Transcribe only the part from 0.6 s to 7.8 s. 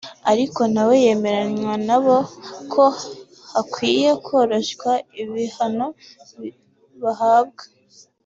nawe yemeranya n’abo ko hakwiye koroshywa ibihano bahabwa